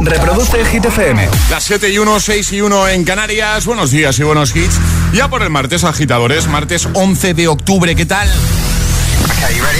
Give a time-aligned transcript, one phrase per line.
[0.00, 1.28] Reproduce el Hit FM.
[1.50, 3.64] Las 7 y 1, 6 y 1 en Canarias.
[3.64, 4.78] Buenos días y buenos hits.
[5.12, 6.46] Ya por el martes, agitadores.
[6.46, 7.94] Martes 11 de octubre.
[7.94, 8.28] ¿Qué tal?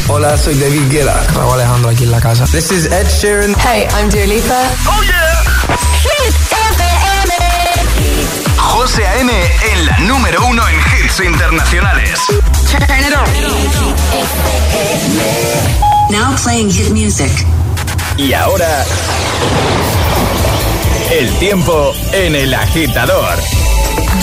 [0.09, 1.25] Hola, soy David Guetta.
[1.35, 2.47] Raúl Alejandro aquí en la casa.
[2.47, 3.55] This is Ed Sheeran.
[3.61, 4.63] Hey, I'm Dua Lipa.
[4.87, 5.43] ¡Oh, yeah!
[6.03, 6.35] Hit
[6.77, 7.35] FM.
[8.59, 9.33] José A.M.
[9.73, 12.21] en la número uno en hits internacionales.
[12.71, 13.25] Turn it on.
[16.11, 17.31] Now playing hit music.
[18.17, 18.85] Y ahora...
[21.11, 23.39] El tiempo en el agitador.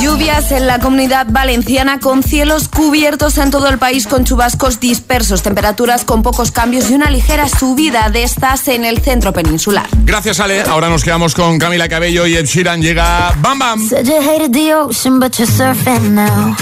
[0.02, 5.44] Lluvias en la comunidad valenciana con cielos cubiertos en todo el país con chubascos dispersos,
[5.44, 9.88] temperaturas con pocos cambios y una ligera subida de estas en el centro peninsular.
[10.04, 10.62] Gracias, Ale.
[10.62, 12.82] Ahora nos quedamos con Camila Cabello y Ed Sheeran.
[12.82, 13.88] Llega Bam Bam.
[13.88, 16.55] Said you hated the ocean, but you're surfing now.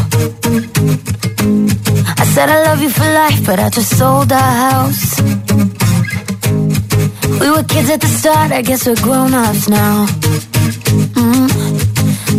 [2.18, 5.89] I said I love you for life, but I just sold our house.
[7.38, 10.08] We were kids at the start, I guess we're grown-ups now.
[11.20, 11.50] Mm.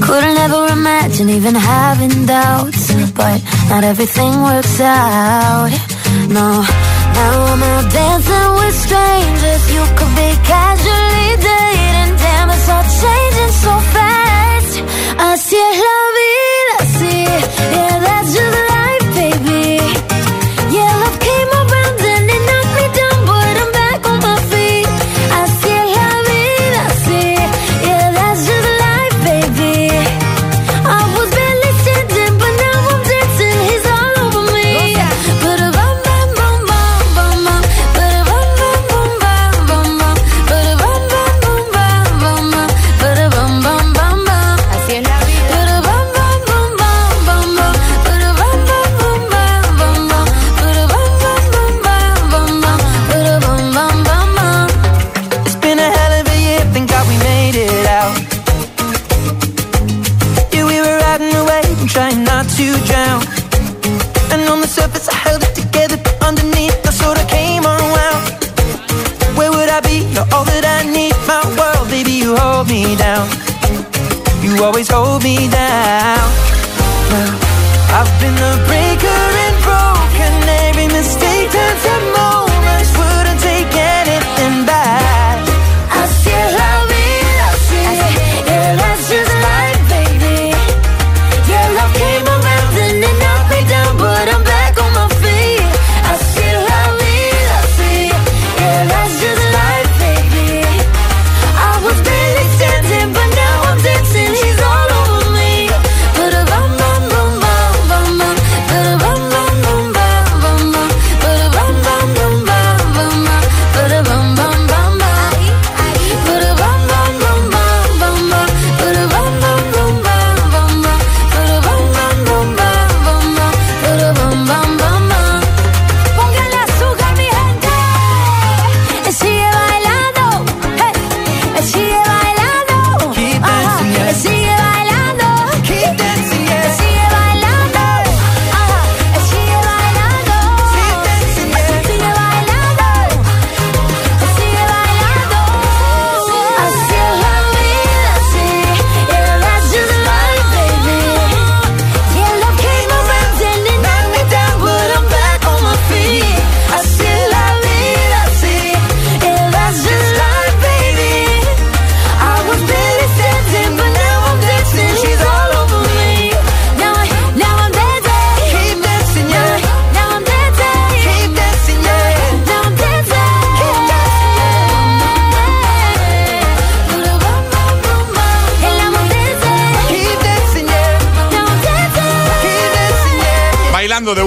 [0.03, 5.71] Couldn't ever imagine even having doubts, but not everything works out.
[6.29, 6.49] No,
[7.17, 9.63] now I'm out dancing with strangers.
[9.75, 14.75] You could be casually dating, damn, it's all changing so fast.
[15.19, 17.15] I Así es la vida, sí,
[17.75, 18.80] yeah, that's just life,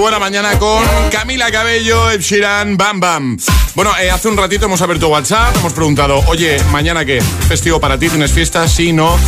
[0.04, 3.38] buena mañana con Camila Cabello, Ed Sheeran, Bam Bam.
[3.74, 7.22] Bueno, eh, hace un ratito hemos abierto WhatsApp, hemos preguntado, oye, ¿mañana qué?
[7.48, 8.10] ¿Festivo para ti?
[8.10, 8.68] ¿Tienes fiesta?
[8.68, 9.18] Sí, no.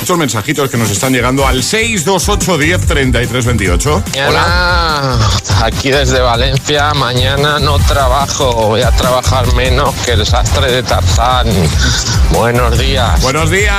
[0.00, 4.04] Muchos mensajitos que nos están llegando al 628 10 33 28.
[4.28, 5.18] Hola,
[5.64, 6.94] aquí desde Valencia.
[6.94, 11.48] Mañana no trabajo, voy a trabajar menos que el sastre de Tarzán.
[12.30, 13.20] Buenos días.
[13.22, 13.74] Buenos días.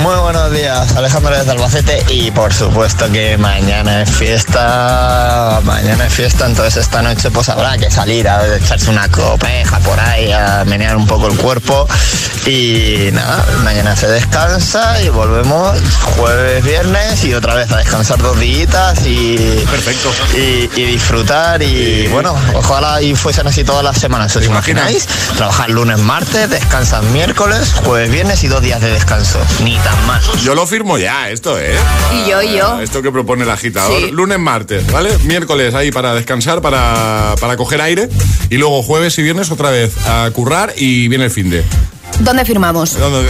[0.00, 6.12] Muy buenos días, Alejandro desde Albacete y por supuesto que mañana es fiesta, mañana es
[6.12, 10.64] fiesta, entonces esta noche pues habrá que salir a echarse una copeja por ahí, a
[10.64, 11.86] menear un poco el cuerpo
[12.46, 15.59] y nada, mañana se descansa y volvemos
[16.16, 19.36] jueves, viernes y otra vez a descansar dos días y,
[19.70, 20.10] Perfecto.
[20.36, 25.06] y, y disfrutar y bueno, ojalá y fuesen así todas las semanas, ¿os imagináis?
[25.36, 29.38] Trabajar lunes, martes, descansan miércoles, jueves, viernes y dos días de descanso.
[29.62, 30.20] Ni tan mal.
[30.42, 31.76] Yo lo firmo ya, esto, ¿eh?
[32.12, 32.80] Y yo, y yo.
[32.80, 33.98] Esto que propone el agitador.
[34.00, 34.10] Sí.
[34.10, 35.16] Lunes, martes, ¿vale?
[35.24, 38.08] Miércoles ahí para descansar, para, para coger aire.
[38.48, 41.64] Y luego jueves y viernes otra vez a currar y viene el fin de.
[42.20, 42.98] ¿Dónde firmamos?
[42.98, 43.28] ¿Dónde?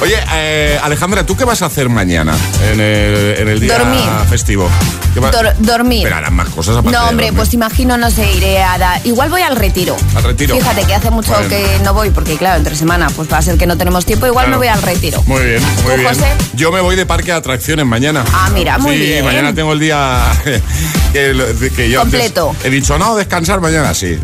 [0.00, 2.34] Oye, eh, Alejandra, ¿tú qué vas a hacer mañana
[2.70, 4.02] en el, en el día Dormir.
[4.28, 4.68] festivo?
[5.14, 6.02] ¿Qué va- Dor- dormir.
[6.02, 9.00] Pero harán más cosas aparte No, hombre, pues imagino, no sé, iré a dar...
[9.06, 9.96] Igual voy al retiro.
[10.16, 10.56] Al retiro.
[10.56, 11.48] Fíjate que hace mucho Bueno.
[11.48, 14.26] que no voy, porque claro, entre semana pues va a ser que no tenemos tiempo,
[14.26, 14.60] igual Claro.
[14.60, 15.22] me voy al retiro.
[15.26, 16.08] Muy bien, muy ¿Tú, bien.
[16.08, 16.26] José?
[16.54, 18.24] Yo me voy de parque de atracciones mañana.
[18.32, 19.24] Ah, mira, muy sí, bien.
[19.24, 20.20] mañana tengo el día
[21.12, 22.54] que, lo- que yo antes Completo.
[22.64, 24.18] he dicho, no, descansar mañana, sí.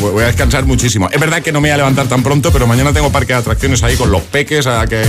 [0.00, 1.08] Voy a descansar muchísimo.
[1.10, 3.38] Es verdad que no me voy a levantar tan pronto, pero mañana tengo parque de
[3.40, 5.02] atracciones ahí con los peques a que,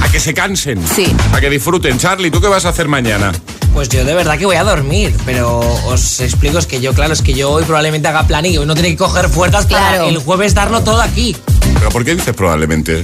[0.00, 0.80] a que se cansen.
[0.94, 1.14] Sí.
[1.32, 1.98] A que disfruten.
[1.98, 3.32] Charlie, ¿tú qué vas a hacer mañana?
[3.72, 7.12] Pues yo de verdad que voy a dormir, pero os explico, es que yo, claro,
[7.12, 9.88] es que yo hoy probablemente haga plan y hoy no tiene que coger fuerzas para
[9.88, 10.08] Claro.
[10.08, 11.36] el jueves darlo todo aquí.
[11.78, 13.02] ¿Pero por qué dices probablemente?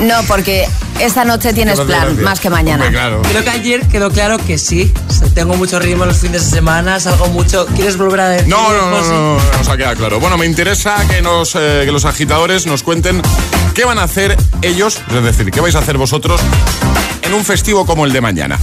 [0.00, 0.66] No, porque
[1.00, 2.84] esta noche tienes ¿Qué plan, más que mañana.
[2.86, 3.22] Hombre, claro.
[3.22, 4.92] Creo que ayer quedó claro que sí.
[5.08, 7.66] O sea, Tengo mucho ritmo los fines de semana, salgo mucho.
[7.74, 8.48] ¿Quieres volver a decir?
[8.48, 10.20] No, no, no, no, no, nos ha quedado claro.
[10.20, 13.20] Bueno, me interesa que, nos, eh, que los agitadores nos cuenten
[13.74, 16.40] qué van a hacer ellos, es decir, qué vais a hacer vosotros
[17.22, 18.58] en un festivo como el de mañana.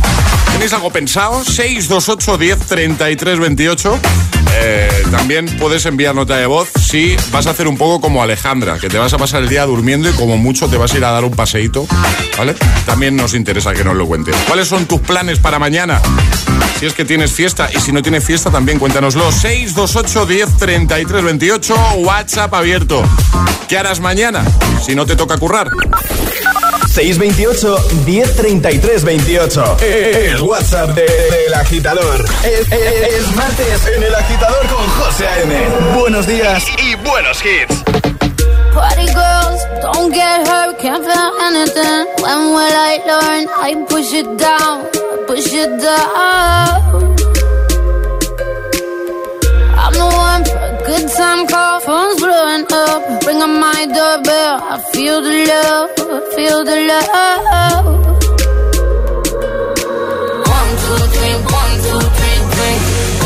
[0.51, 1.43] ¿Tenéis algo pensado?
[1.43, 3.99] 628 10 33 28.
[4.61, 8.79] Eh, también puedes enviar nota de voz si vas a hacer un poco como Alejandra,
[8.79, 11.05] que te vas a pasar el día durmiendo y como mucho te vas a ir
[11.05, 11.87] a dar un paseíto,
[12.37, 12.55] ¿vale?
[12.85, 14.35] También nos interesa que nos lo cuentes.
[14.47, 16.01] ¿Cuáles son tus planes para mañana?
[16.79, 19.31] Si es que tienes fiesta y si no tienes fiesta también cuéntanoslo.
[19.31, 23.03] 628 10 33 28 WhatsApp abierto.
[23.67, 24.43] ¿Qué harás mañana
[24.83, 25.69] si no te toca currar?
[26.87, 29.77] 628 1033 28.
[29.81, 32.25] El WhatsApp de- del agitador.
[32.43, 35.55] Es, es- es martes en el agitador con José A.M.
[35.99, 37.83] Buenos días y, buenos hits.
[38.73, 42.05] Party girls, don't get hurt, can't feel anything.
[42.21, 43.47] When will I learn?
[43.61, 44.85] I push it down,
[45.27, 47.28] push it down.
[50.89, 53.01] Good time call, phone's blowing up.
[53.25, 55.89] Ring on my doorbell, I feel the love,
[56.35, 57.85] feel the love.
[60.55, 62.81] One, two, three, one, two, three, drink.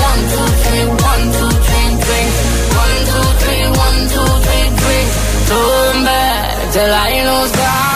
[0.08, 2.32] One, two, three, one, two, three, drink.
[2.84, 5.08] One, two, three, one, two, three, drink.
[5.50, 7.93] Turn back till I lose God.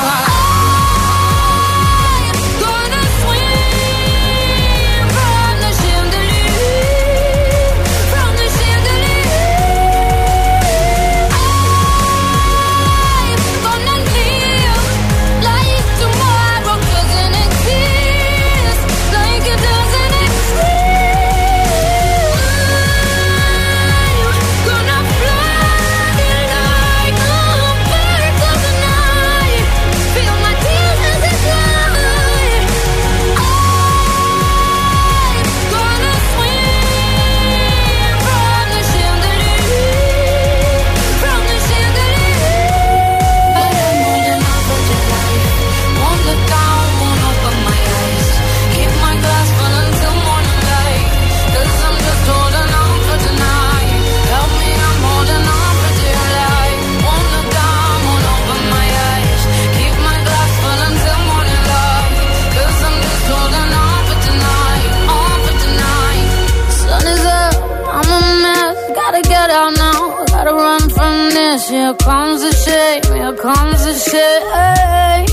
[71.87, 73.03] here comes the shame.
[73.15, 74.41] here comes the shit.
[74.51, 75.23] Hey.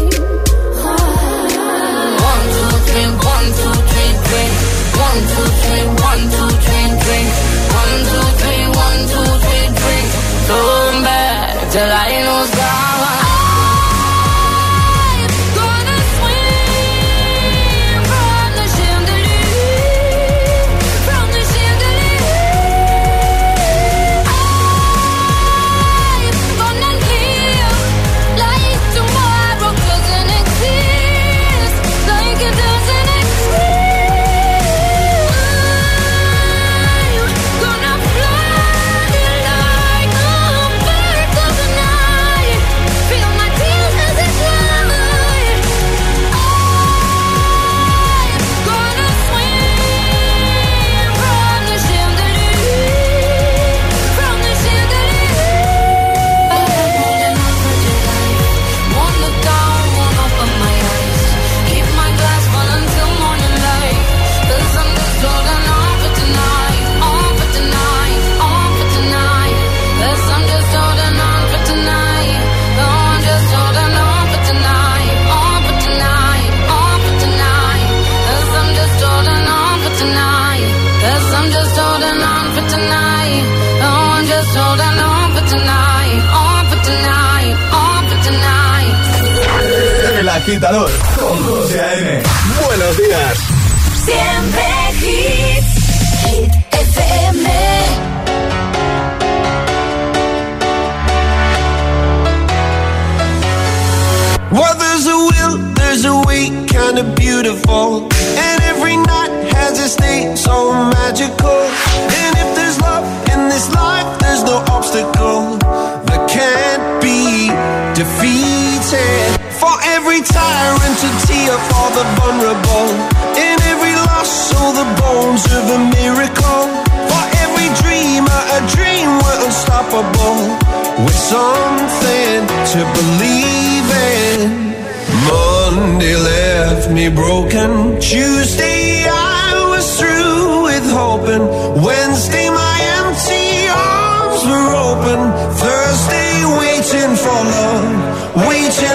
[2.31, 4.51] One, two, three, one, two, three, three.
[5.03, 7.27] One, two, three, one, two, three, three.
[7.81, 10.05] One, two, three, one, two, three, three.
[10.47, 12.54] Going back till I know.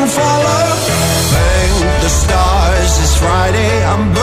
[0.08, 0.79] For love.
[1.34, 3.84] Thank the stars it's Friday.
[3.86, 4.18] I'm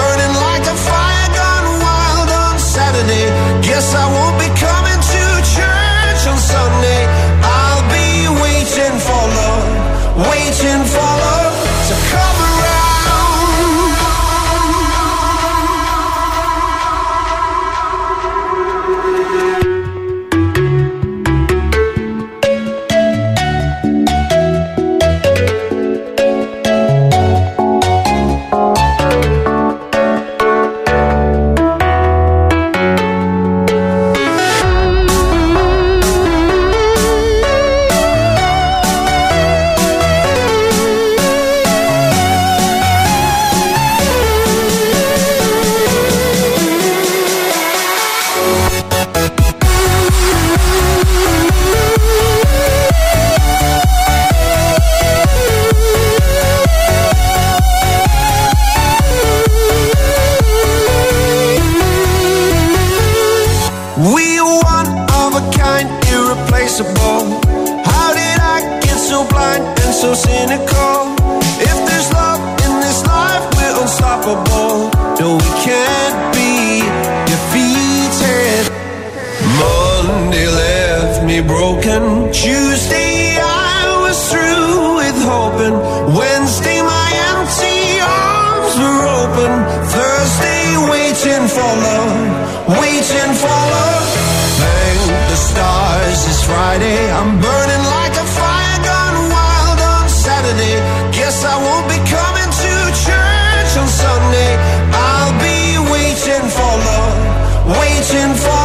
[108.13, 108.56] waiting for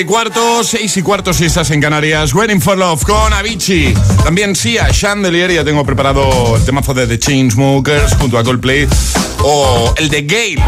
[0.00, 2.32] 7 y cuarto, 6 y cuarto si estás en Canarias.
[2.32, 3.92] Waiting for Love con Avicii.
[4.24, 5.52] También Sia, Chandelier.
[5.52, 8.88] Ya tengo preparado el temazo de The Chainsmokers junto a Coldplay
[9.42, 10.62] o el de Gale.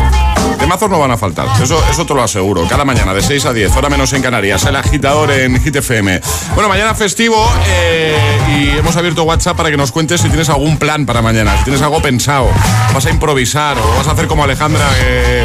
[0.58, 2.66] Temazos no van a faltar, eso, eso te lo aseguro.
[2.68, 6.20] Cada mañana de 6 a 10, hora menos en Canarias, el agitador en Hit FM.
[6.54, 8.16] Bueno, mañana festivo eh,
[8.48, 11.64] y hemos abierto WhatsApp para que nos cuentes si tienes algún plan para mañana, si
[11.64, 12.48] tienes algo pensado,
[12.94, 14.84] vas a improvisar o vas a hacer como Alejandra,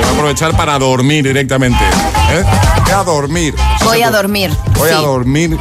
[0.04, 1.84] va a aprovechar para dormir directamente.
[2.32, 2.44] ¿eh?
[2.84, 3.56] Voy a dormir.
[3.84, 4.52] Voy a dormir.
[4.76, 5.58] Voy a dormir.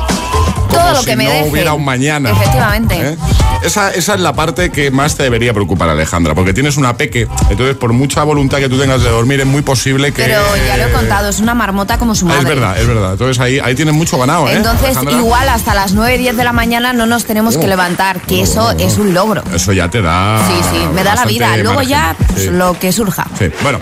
[0.87, 2.31] Todo lo si que me no hubiera un mañana.
[2.31, 2.95] Efectivamente.
[3.11, 3.17] ¿Eh?
[3.63, 7.27] Esa, esa es la parte que más te debería preocupar, Alejandra, porque tienes una peque,
[7.51, 10.23] entonces por mucha voluntad que tú tengas de dormir es muy posible que...
[10.25, 12.41] Pero ya lo he contado, es una marmota como su madre.
[12.41, 13.13] Es verdad, es verdad.
[13.13, 14.55] Entonces ahí, ahí tienes mucho ganado, ¿eh?
[14.57, 15.15] Entonces, Alejandra?
[15.17, 17.69] igual hasta las 9, 10 de la mañana no nos tenemos que Oh.
[17.69, 19.43] levantar, que eso es un logro.
[19.55, 20.41] Eso ya te da...
[20.47, 21.57] Sí, sí, me da la vida.
[21.57, 21.91] Luego margen.
[21.91, 22.51] ya, pues, Sí.
[22.51, 23.27] lo que surja.
[23.39, 23.79] Sí, bueno.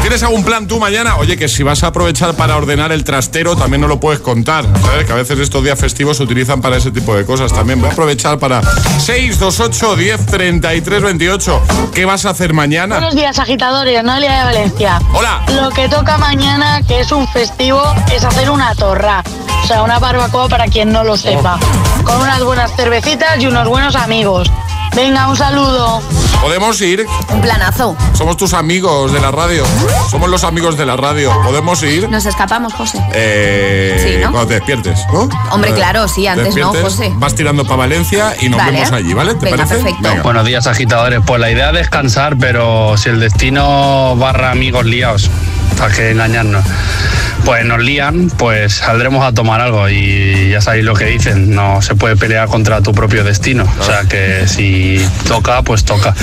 [0.00, 1.16] ¿Tienes algún plan tú mañana?
[1.16, 4.64] Oye, que si vas a aprovechar para ordenar el trastero, también no lo puedes contar.
[4.82, 5.04] ¿Sabes?
[5.04, 7.80] Que a veces estos días festivos se utilizan para ese tipo de cosas también.
[7.80, 11.62] Voy a aprovechar para 628 10 33 28.
[11.92, 12.96] ¿Qué vas a hacer mañana?
[12.96, 14.02] Buenos días, agitadores.
[14.04, 15.00] Noelia de Valencia.
[15.12, 15.42] Hola.
[15.60, 17.82] Lo que toca mañana, que es un festivo,
[18.14, 19.24] es hacer una torra.
[19.64, 21.58] O sea, una barbacoa para quien no lo sepa.
[22.04, 24.50] Con unas buenas cervecitas y unos buenos amigos.
[24.96, 26.00] Venga, un saludo.
[26.40, 27.06] Podemos ir.
[27.30, 27.96] Un planazo.
[28.14, 29.64] Somos tus amigos de la radio.
[30.10, 31.32] Somos los amigos de la radio.
[31.44, 32.08] Podemos ir.
[32.08, 32.98] Nos escapamos, José.
[33.12, 34.30] Eh, Sí, ¿no?
[34.30, 35.28] Cuando te despiertes, ¿no?
[35.50, 37.12] Hombre, claro, sí, antes no, José.
[37.16, 38.72] Vas tirando para Valencia y nos Vale.
[38.72, 39.34] vemos allí, ¿vale?
[39.34, 39.74] ¿Te Venga, parece?
[39.76, 40.08] perfecto.
[40.08, 40.22] Venga.
[40.22, 41.20] Buenos días, agitadores.
[41.26, 45.30] Pues la idea es descansar, pero si el destino barra amigos liados,
[45.76, 46.64] para que engañarnos,
[47.44, 51.82] pues nos lían, pues saldremos a tomar algo y ya sabéis lo que dicen, no
[51.82, 53.66] se puede pelear contra tu propio destino.
[53.80, 56.14] O sea que si toca, pues toca.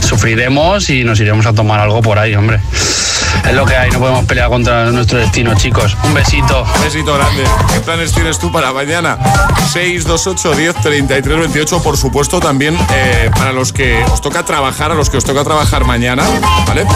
[0.00, 2.60] Sufriremos y nos iremos a tomar algo por ahí, hombre.
[3.46, 5.96] Es lo que hay, no podemos pelear contra nuestro destino, chicos.
[6.04, 6.62] Un besito.
[6.62, 7.44] Un besito grande.
[7.72, 9.18] ¿Qué planes tienes tú para mañana?
[9.72, 11.82] 628 10 33 28.
[11.82, 15.44] Por supuesto, también eh, para los que os toca trabajar, a los que os toca
[15.44, 16.24] trabajar mañana,
[16.66, 16.86] ¿vale?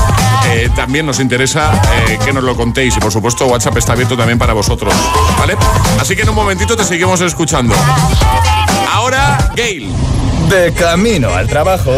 [0.46, 2.96] Eh, también nos interesa eh, que nos lo contéis.
[2.96, 4.92] Y por supuesto, WhatsApp está abierto también para vosotros,
[5.38, 5.56] ¿vale?
[6.00, 7.74] Así que en un momentito te seguimos escuchando.
[8.92, 9.92] Ahora, Gail.
[10.48, 11.92] De camino al trabajo.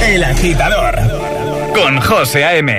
[0.00, 0.98] El agitador.
[1.74, 2.78] Con José A.M.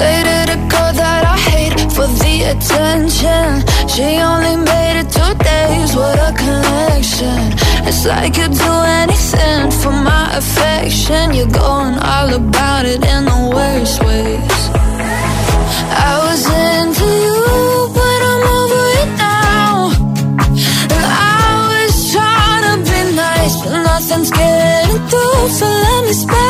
[0.00, 3.48] Dated a girl that I hate for the attention.
[3.92, 7.40] She only made it two days, what a connection.
[7.88, 11.34] It's like you'd do anything for my affection.
[11.36, 14.60] You're going all about it in the worst ways.
[16.08, 17.44] I was into you,
[17.98, 19.72] but I'm over it now.
[20.94, 21.04] And
[21.36, 25.48] I was trying to be nice, but nothing's getting through.
[25.58, 26.49] So let me spell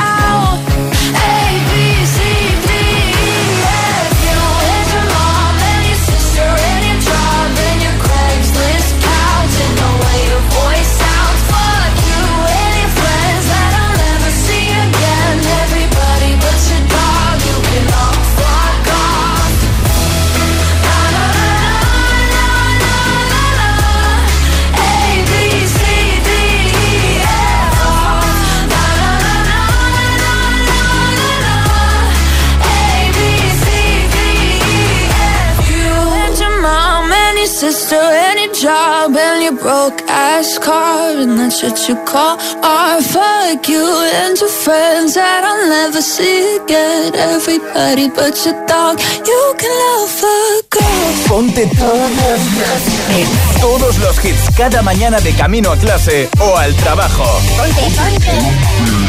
[37.61, 43.03] Sister and your job and your broke ass car and that's what you call art.
[43.03, 43.85] Fuck you
[44.17, 47.13] and your friends that I'll never see again.
[47.13, 48.97] Everybody but your dog,
[49.29, 50.37] you can love a
[50.73, 51.11] girl.
[51.27, 52.81] Ponte todos los
[53.13, 53.61] hits.
[53.61, 57.25] Todos los hits cada mañana de camino a clase o al trabajo.
[57.57, 58.35] Ponte, ponte.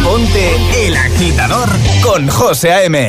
[0.04, 1.70] Ponte el agitador
[2.02, 3.08] con José A.M.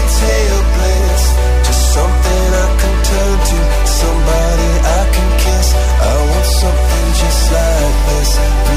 [1.65, 3.57] Just something I can turn to,
[3.87, 5.67] somebody I can kiss.
[5.73, 8.70] I want something just like this.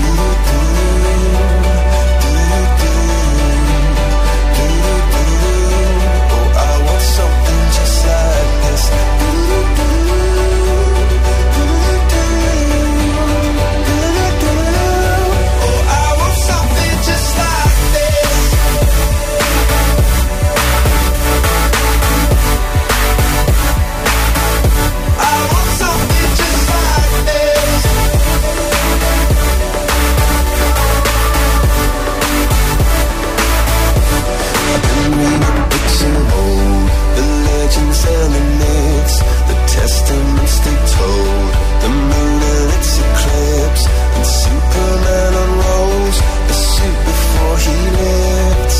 [39.84, 41.50] testaments they told.
[41.82, 43.84] The moon and its eclipse,
[44.16, 46.18] and Superman unrolls
[46.48, 48.74] the suit before he lived.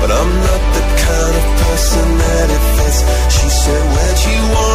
[0.00, 3.00] But I'm not the kind of person that it fits.
[3.36, 4.71] She said, Where'd you want?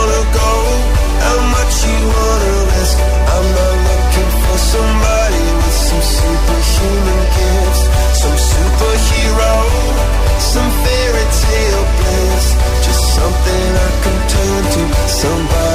[15.17, 15.66] somebody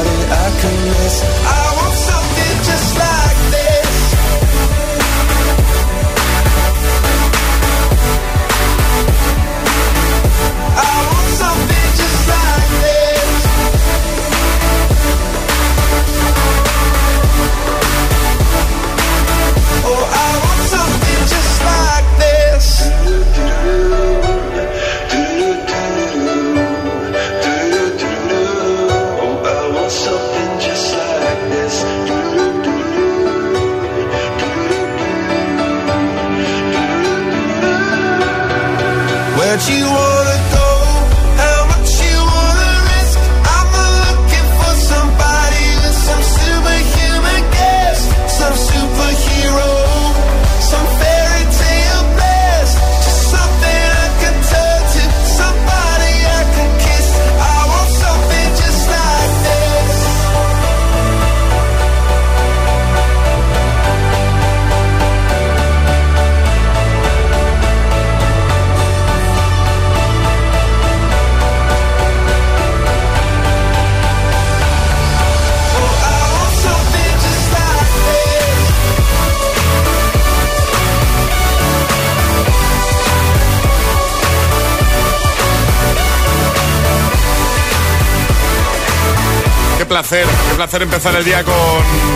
[89.92, 91.54] placer, qué placer empezar el día con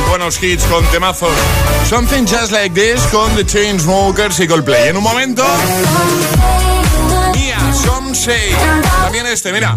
[0.09, 1.35] buenos hits, con temazos.
[1.87, 4.89] Something Just Like This con The Chainsmokers y Coldplay.
[4.89, 5.45] En un momento,
[7.35, 8.57] Mia, Some Say.
[9.03, 9.77] También este, mira.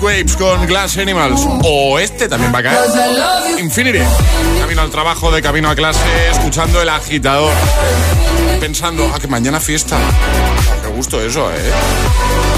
[0.00, 1.46] Waves con Glass Animals.
[1.62, 3.60] O este también va a caer.
[3.60, 4.00] Infinity.
[4.60, 6.00] Camino al trabajo, de camino a clase,
[6.32, 7.54] escuchando el agitador.
[8.58, 9.96] Pensando, ah, que mañana fiesta.
[10.98, 11.72] Gusto eso, ¿eh?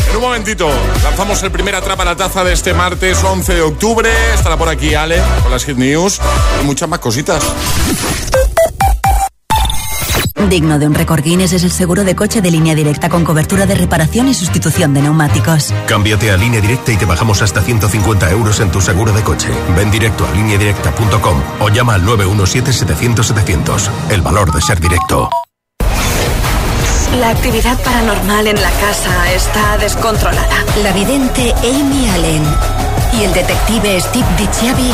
[0.09, 0.67] En un momentito,
[1.05, 4.09] lanzamos el primer Atrapa la Taza de este martes 11 de octubre.
[4.33, 6.19] Estará por aquí Ale con las Hit News
[6.59, 7.45] y muchas más cositas.
[10.49, 13.67] Digno de un récord Guinness es el seguro de coche de línea directa con cobertura
[13.67, 15.75] de reparación y sustitución de neumáticos.
[15.87, 19.49] Cámbiate a línea directa y te bajamos hasta 150 euros en tu seguro de coche.
[19.77, 23.91] Ven directo a lineadirecta.com o llama al 917-700-700.
[24.09, 25.29] El valor de ser directo.
[27.19, 30.65] La actividad paranormal en la casa está descontrolada.
[30.83, 32.45] La vidente Amy Allen
[33.19, 34.93] y el detective Steve DiCiavi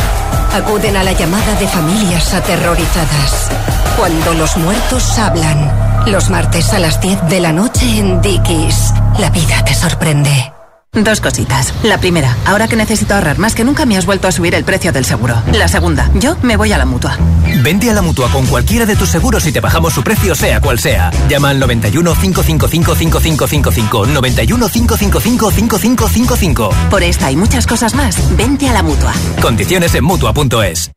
[0.54, 3.50] acuden a la llamada de familias aterrorizadas.
[3.98, 5.70] Cuando los muertos hablan.
[6.06, 8.94] Los martes a las 10 de la noche en Dickies.
[9.18, 10.55] La vida te sorprende.
[10.96, 11.74] Dos cositas.
[11.82, 14.64] La primera, ahora que necesito ahorrar más que nunca me has vuelto a subir el
[14.64, 15.42] precio del seguro.
[15.52, 17.18] La segunda, yo me voy a la mutua.
[17.62, 20.60] Vente a la mutua con cualquiera de tus seguros y te bajamos su precio, sea
[20.60, 21.10] cual sea.
[21.28, 24.06] Llama al 91 555 5555.
[24.06, 26.70] 91 555 5555.
[26.90, 29.12] Por esta y muchas cosas más, vente a la mutua.
[29.42, 30.92] Condiciones en mutua.es.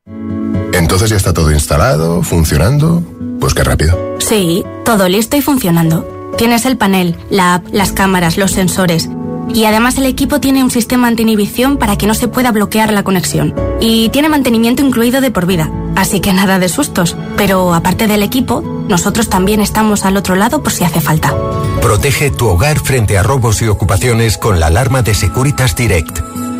[0.74, 3.04] Entonces ya está todo instalado, funcionando.
[3.40, 4.00] Pues qué rápido.
[4.20, 6.08] Sí, todo listo y funcionando.
[6.38, 9.10] Tienes el panel, la app, las cámaras, los sensores.
[9.54, 13.04] Y además el equipo tiene un sistema anti-inhibición para que no se pueda bloquear la
[13.04, 13.54] conexión.
[13.80, 15.72] Y tiene mantenimiento incluido de por vida.
[15.96, 17.16] Así que nada de sustos.
[17.36, 21.36] Pero aparte del equipo, nosotros también estamos al otro lado por si hace falta.
[21.82, 26.20] Protege tu hogar frente a robos y ocupaciones con la alarma de Securitas Direct.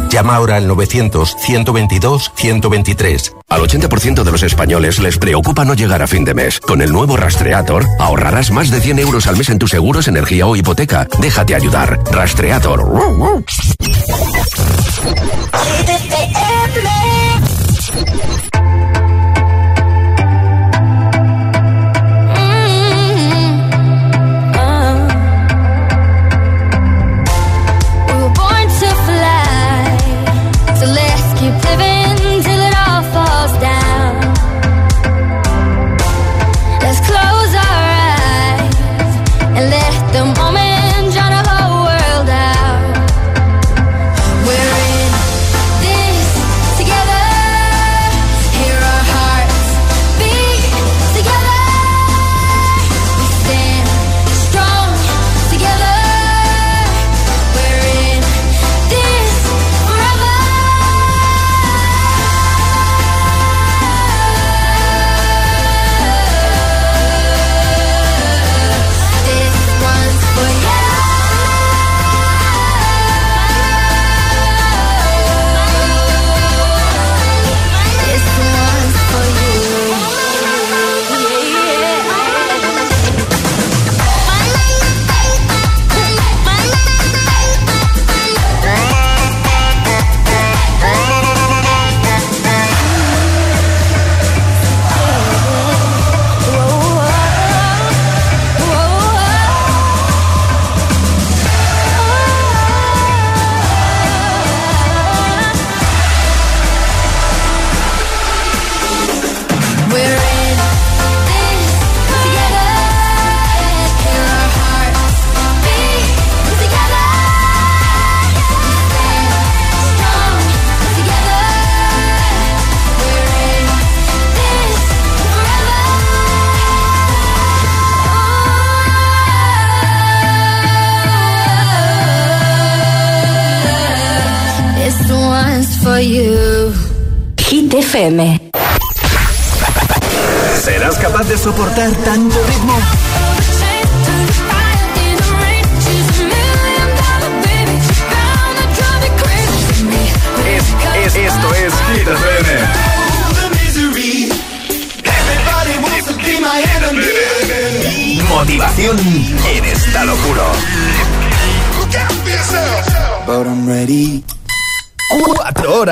[0.10, 3.36] Llama ahora al 900-122-123.
[3.48, 6.60] Al 80% de los españoles les preocupa no llegar a fin de mes.
[6.60, 10.46] Con el nuevo Rastreator ahorrarás más de 100 euros al mes en tus seguros, energía
[10.46, 11.08] o hipoteca.
[11.20, 12.00] Déjate ayudar.
[12.12, 12.88] Rastreator.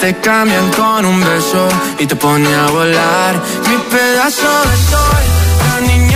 [0.00, 1.68] te cambian con un beso
[1.98, 3.34] y te pone a volar.
[3.68, 5.24] Mi pedazo de sol,
[5.68, 6.15] la niña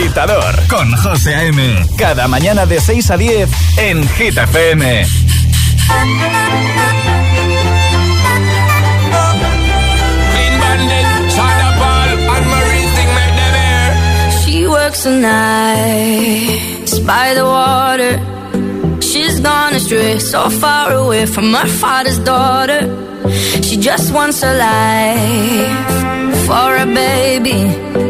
[0.00, 1.86] Agitador con José A.M.
[1.98, 5.04] Cada mañana de 6 a 10 en Hit FM.
[14.42, 18.12] She works the nights by the water.
[19.02, 22.80] She's gone astray, so far away from her father's daughter.
[23.62, 28.09] She just wants a life for a baby.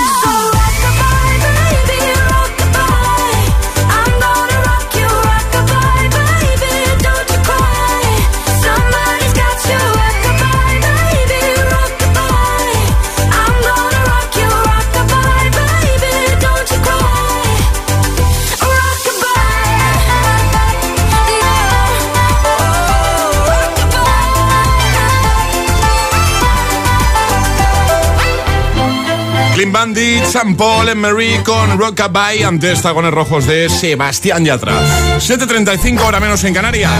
[29.81, 34.73] Bandit, San Paul en Marie con Rockabye, antes tagones rojos de Sebastián Yatra.
[35.17, 36.91] 7.35 hora menos en Canarias.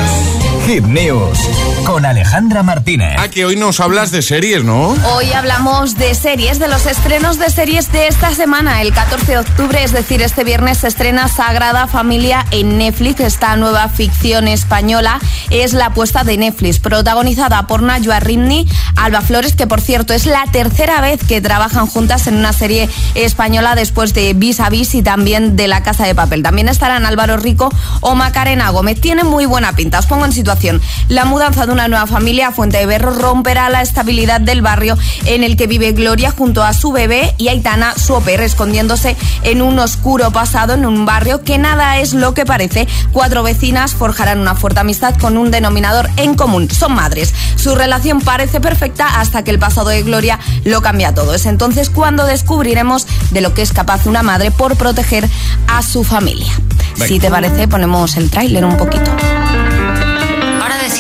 [0.66, 1.40] Hit News
[1.86, 3.16] con Alejandra Martínez.
[3.18, 4.96] Ah, que hoy nos hablas de series, ¿no?
[5.14, 8.82] Hoy hablamos de series, de los estrenos de series de esta semana.
[8.82, 13.20] El 14 de octubre, es decir, este viernes, se estrena Sagrada Familia en Netflix.
[13.20, 19.56] Esta nueva ficción española es la apuesta de Netflix, protagonizada por Najwa Rimni, Alba Flores,
[19.56, 24.14] que por cierto es la tercera vez que trabajan juntas en una serie española después
[24.14, 26.44] de Vis a Vis y también de La Casa de Papel.
[26.44, 29.02] También estarán Álvaro Rico o Macarena Gómez.
[29.02, 30.00] Tiene muy buena pinta.
[30.00, 30.61] Os pongo en situación
[31.10, 34.96] la mudanza de una nueva familia a Fuente de Berro romperá la estabilidad del barrio
[35.26, 39.64] en el que vive Gloria junto a su bebé y Aitana, su oper, escondiéndose en
[39.64, 42.88] un oscuro pasado en un barrio que nada es lo que parece.
[43.12, 46.70] Cuatro vecinas forjarán una fuerte amistad con un denominador en común.
[46.70, 47.34] Son madres.
[47.56, 51.34] Su relación parece perfecta hasta que el pasado de Gloria lo cambia todo.
[51.34, 55.28] Es entonces cuando descubriremos de lo que es capaz una madre por proteger
[55.68, 56.52] a su familia.
[56.96, 59.12] Si te parece, ponemos el tráiler un poquito.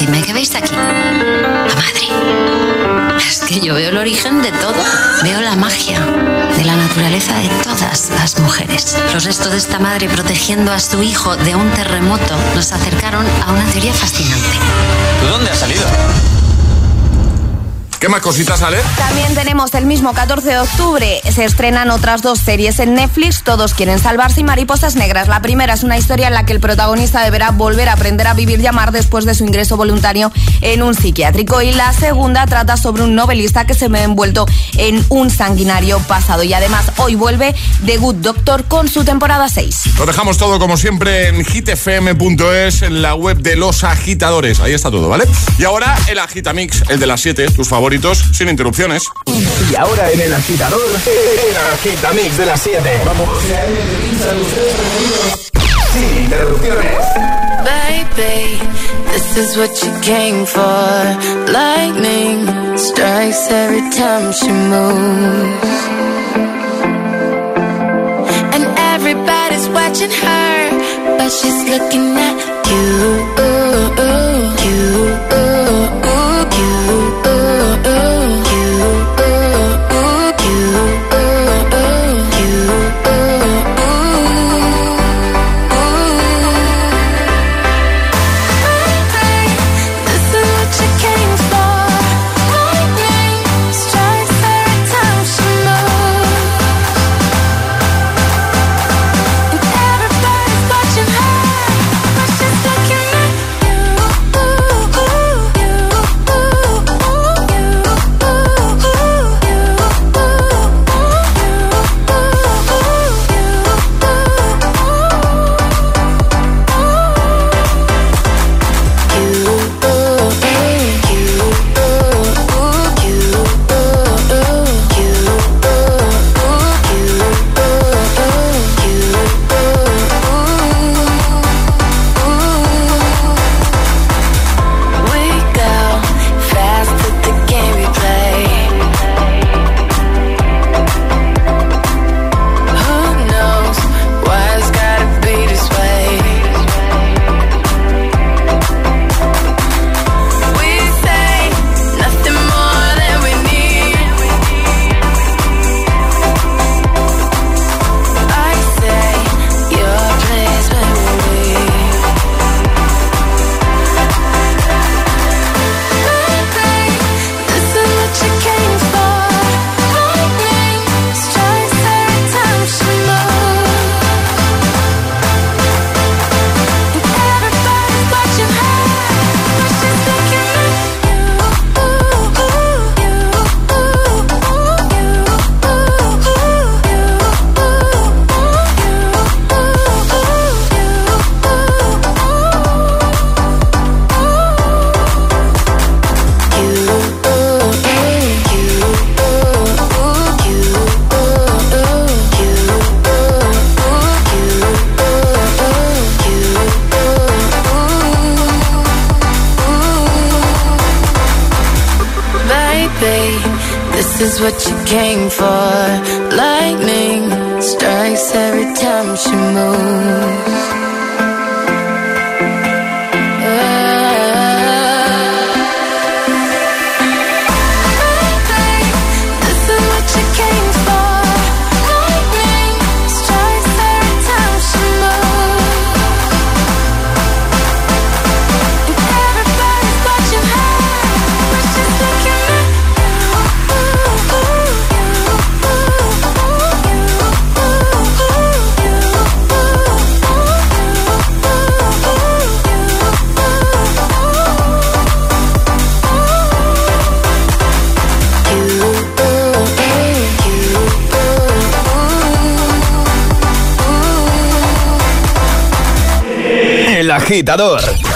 [0.01, 0.73] Decidme, ¿qué veis aquí?
[0.73, 3.19] La madre.
[3.19, 4.73] Es que yo veo el origen de todo.
[5.21, 5.99] Veo la magia
[6.57, 8.97] de la naturaleza de todas las mujeres.
[9.13, 13.51] Los restos de esta madre protegiendo a su hijo de un terremoto nos acercaron a
[13.51, 14.57] una teoría fascinante.
[15.21, 15.85] ¿Tú dónde has salido?
[18.01, 18.79] ¿Qué más cositas sale?
[18.97, 21.21] También tenemos el mismo 14 de octubre.
[21.31, 23.43] Se estrenan otras dos series en Netflix.
[23.43, 25.27] Todos quieren salvarse y Mariposas Negras.
[25.27, 28.33] La primera es una historia en la que el protagonista deberá volver a aprender a
[28.33, 30.31] vivir y amar después de su ingreso voluntario
[30.61, 31.61] en un psiquiátrico.
[31.61, 34.47] Y la segunda trata sobre un novelista que se ve envuelto
[34.77, 36.41] en un sanguinario pasado.
[36.41, 37.53] Y además hoy vuelve
[37.85, 39.99] The Good Doctor con su temporada 6.
[39.99, 44.59] Lo dejamos todo como siempre en hitfm.es, en la web de los agitadores.
[44.59, 45.25] Ahí está todo, ¿vale?
[45.59, 47.90] Y ahora el Agitamix, el de las 7, tus favoritos
[48.33, 49.03] sin interrupciones.
[49.69, 53.01] Y ahora en el agitador, el agitamix de las 7.
[53.05, 53.29] Vamos.
[55.91, 56.93] Sin interrupciones.
[57.65, 58.59] Baby,
[59.11, 61.51] this is what you came for.
[61.51, 65.61] Lightning strikes every time she moves.
[68.53, 68.65] And
[68.95, 72.51] everybody's watching her, but she's looking at.
[72.71, 73.60] You.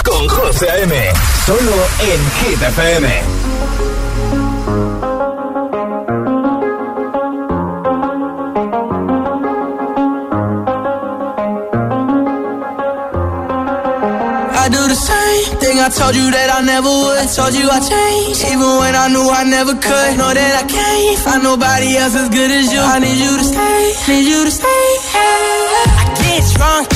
[0.04, 0.94] Con José A.M.
[1.46, 3.08] Solo en Hit FM.
[14.52, 17.28] I do the same thing I told you that I never would.
[17.32, 20.18] Told you I changed, even when I knew I never could.
[20.18, 22.80] Know that I can't find nobody else as good as you.
[22.80, 24.84] I need you to stay, need you to stay.
[25.16, 26.95] I get drunk,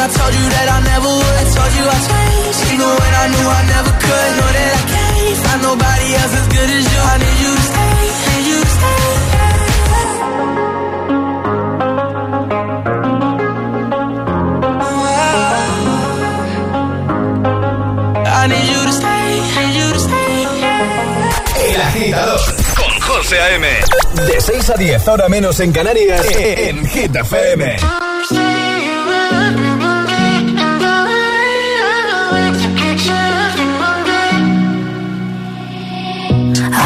[0.00, 1.46] I told you that I never would.
[1.52, 4.30] Told you I changed, even when I knew I never could.
[4.40, 7.00] Know that I can't find nobody else as good as you.
[7.04, 8.00] I need you to stay,
[8.32, 9.00] need you to stay.
[18.24, 21.74] I need you to stay, need you to stay.
[21.74, 22.40] El agitador
[22.74, 23.66] con José A.M.
[24.26, 27.99] De 6 a 10, ahora menos en Canarias, en Hit FM.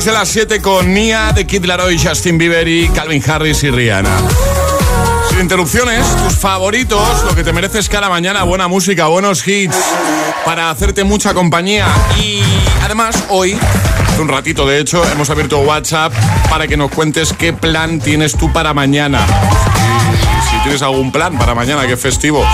[0.00, 3.70] mix de las 7 con Nia, de Kid Laroi, Justin Bieber y Calvin Harris y
[3.70, 4.10] Rihanna.
[5.28, 9.76] Sin interrupciones, tus favoritos, lo que te mereces cada mañana, buena música, buenos hits,
[10.44, 11.86] para hacerte mucha compañía.
[12.18, 12.42] Y
[12.82, 13.58] además, hoy,
[14.06, 16.14] hace un ratito de hecho, hemos abierto WhatsApp
[16.48, 19.26] para que nos cuentes qué plan tienes tú para mañana
[20.62, 22.44] tienes algún plan para mañana que es festivo,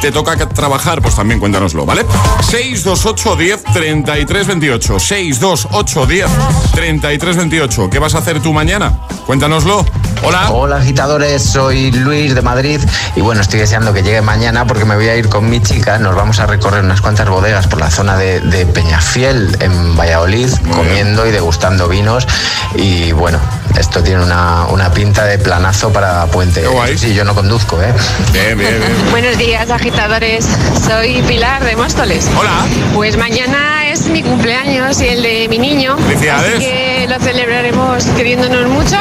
[0.00, 2.04] te toca trabajar, pues también cuéntanoslo, ¿vale?
[2.42, 4.98] 628 10 33 28.
[4.98, 6.26] 628 10
[6.72, 7.90] 33 28.
[7.90, 8.98] ¿Qué vas a hacer tú mañana?
[9.26, 9.84] Cuéntanoslo.
[10.22, 10.50] Hola.
[10.50, 12.80] Hola agitadores, soy Luis de Madrid
[13.14, 15.98] y bueno, estoy deseando que llegue mañana porque me voy a ir con mi chica,
[15.98, 21.26] nos vamos a recorrer unas cuantas bodegas por la zona de, Peñafiel en Valladolid, comiendo
[21.26, 22.26] y degustando vinos
[22.74, 23.38] y bueno,
[23.78, 26.64] esto tiene una, pinta de planazo para Puente.
[26.96, 27.94] Sí, yo no conduzco, ¿eh?
[28.32, 29.10] Bien, bien, bien.
[29.10, 30.46] Buenos días agitadores,
[30.86, 32.28] soy Pilar de Móstoles.
[32.38, 32.66] Hola.
[32.94, 35.96] Pues mañana es mi cumpleaños y el de mi niño.
[35.96, 36.56] Felicidades.
[36.56, 38.98] Así que lo celebraremos queriéndonos mucho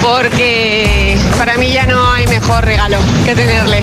[0.00, 3.82] porque para mí ya no hay mejor regalo que tenerle.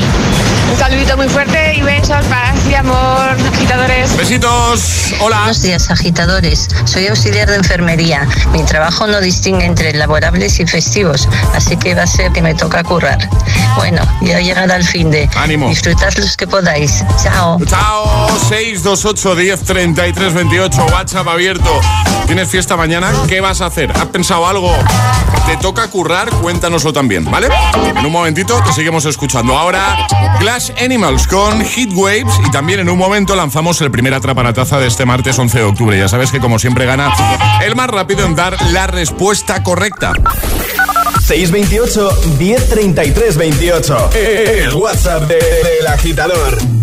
[0.72, 4.16] Un saludito muy fuerte y besos, paz y amor, agitadores.
[4.18, 5.38] Besitos, hola.
[5.40, 6.68] Buenos días, agitadores.
[6.86, 8.28] Soy auxiliar de enfermería.
[8.52, 12.56] Mi trabajo no distingue entre laborables y festivos, así que va a ser que me
[12.56, 13.30] toca currar.
[13.76, 15.30] Bueno, ya llegará el fin de.
[15.36, 15.70] Ánimo.
[15.70, 17.04] Disfrutad los que podáis.
[17.22, 17.60] Chao.
[17.66, 21.82] Chao, 628 10 33 28, WhatsApp abierto.
[22.26, 23.12] ¿Tienes fiesta mañana?
[23.28, 23.92] ¿Qué vas a hacer?
[23.92, 24.74] ¿Has pensado algo?
[25.46, 26.30] ¿Te toca currar?
[26.30, 27.50] Cuéntanoslo también, ¿vale?
[27.96, 29.58] En un momentito te seguimos escuchando.
[29.58, 30.08] Ahora,
[30.54, 34.86] Glass Animals con Heat Waves y también en un momento lanzamos el primer atraparataza de
[34.86, 35.98] este martes 11 de octubre.
[35.98, 37.12] Ya sabes que como siempre gana
[37.66, 40.14] el más rápido en dar la respuesta correcta.
[41.26, 44.10] 628 1033 28.
[44.14, 46.83] El WhatsApp del agitador.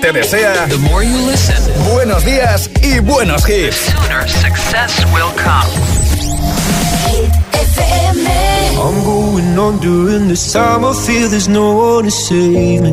[0.00, 1.56] te desea The more you listen,
[1.92, 3.76] buenos días y buenos hits.
[3.76, 5.70] Sooner success will come.
[8.82, 10.84] I'm going on during this time.
[10.84, 12.92] I feel there's no one to save me.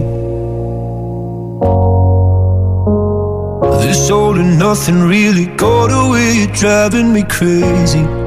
[3.81, 6.47] This all and nothing really got away.
[6.47, 8.26] Driving me crazy.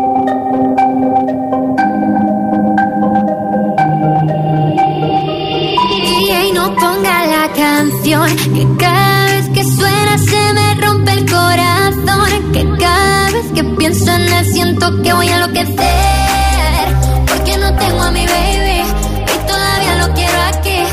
[8.53, 14.11] que cada vez que suena se me rompe el corazón, que cada vez que pienso
[14.11, 16.85] en él siento que voy a enloquecer,
[17.27, 18.83] porque no tengo a mi baby
[19.23, 20.83] y todavía lo quiero aquí.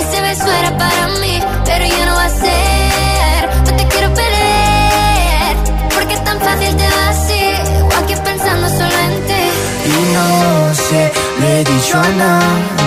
[0.00, 3.48] Ese beso era para mí, pero ya no va a ser.
[3.66, 5.56] No te quiero perder,
[5.94, 7.44] porque es tan fácil te va así,
[7.80, 9.34] o aquí pensando solamente.
[9.86, 12.73] Y no sé, le he dicho a nadie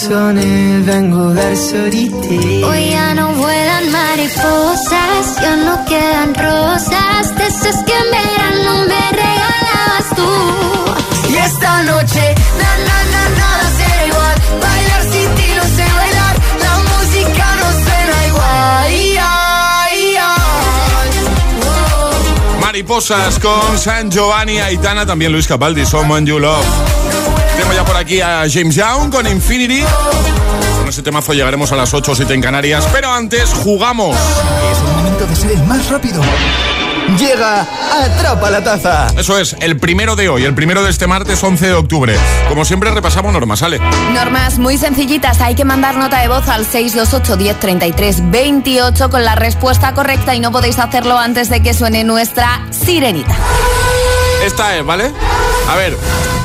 [0.00, 2.64] persone vengo te.
[2.64, 9.12] Hoy ya no vuelan mariposas, ya no quedan rosas, de esas que en verano me
[9.12, 11.32] regalabas tú.
[11.32, 16.34] Y esta noche, na na na nada será igual, bailar sin ti no sé bailar,
[16.64, 18.84] la música no suena igual.
[18.84, 21.10] Ay, ay, ay.
[22.60, 27.09] Mariposas con San Giovanni, Aitana, también Luis Capaldi, Someone You Love.
[27.70, 29.84] Tengo ya por aquí a James Young con Infinity.
[30.80, 34.16] Con ese temazo llegaremos a las 8 o 7 en Canarias, pero antes jugamos.
[34.72, 36.20] Es el momento de ser el más rápido.
[37.16, 37.60] Llega
[37.92, 39.06] Atrapa la Taza.
[39.16, 42.16] Eso es, el primero de hoy, el primero de este martes 11 de octubre.
[42.48, 43.78] Como siempre repasamos normas, ¿sale?
[44.12, 45.40] Normas muy sencillitas.
[45.40, 50.40] Hay que mandar nota de voz al 628 1033 28 con la respuesta correcta y
[50.40, 53.36] no podéis hacerlo antes de que suene nuestra sirenita.
[54.44, 55.12] Esta es, ¿vale?
[55.68, 55.96] A ver,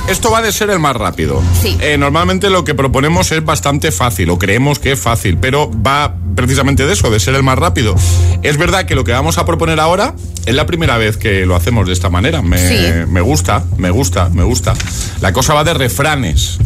[0.08, 1.41] esto va de ser el más rápido.
[1.62, 1.78] Sí.
[1.82, 6.16] Eh, normalmente lo que proponemos es bastante fácil, o creemos que es fácil, pero va
[6.36, 7.95] precisamente de eso, de ser el más rápido.
[8.43, 10.14] Es verdad que lo que vamos a proponer ahora
[10.45, 12.41] es la primera vez que lo hacemos de esta manera.
[12.41, 12.78] Me, Sí.
[13.08, 14.74] me gusta, me gusta, me gusta.
[15.22, 16.58] La cosa va de refranes.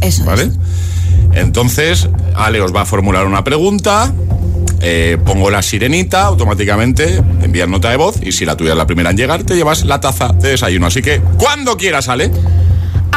[0.00, 0.50] Eso ¿Vale?
[1.34, 4.12] Entonces, Ale os va a formular una pregunta.
[4.82, 8.86] eh, pongo la sirenita, automáticamente envías nota de voz y si la tuya es la
[8.86, 10.86] primera en llegar, te llevas la taza de desayuno.
[10.86, 12.30] Así que, cuando quieras, Ale.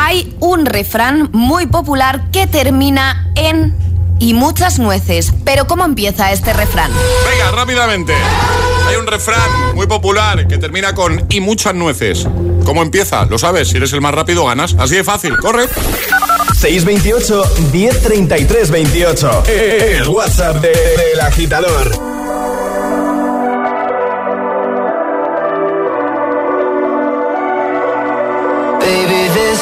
[0.01, 3.75] Hay un refrán muy popular que termina en
[4.17, 5.33] y muchas nueces.
[5.43, 6.89] Pero ¿cómo empieza este refrán?
[7.29, 8.13] Venga, rápidamente.
[8.87, 12.25] Hay un refrán muy popular que termina con y muchas nueces.
[12.65, 13.25] ¿Cómo empieza?
[13.25, 14.73] Lo sabes, si eres el más rápido ganas.
[14.79, 15.67] Así de fácil, corre.
[16.55, 17.43] 628
[17.73, 19.43] 1033 28.
[19.47, 22.18] El WhatsApp de- del agitador.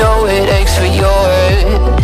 [0.00, 1.99] Know it aches for yours,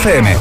[0.00, 0.39] FM.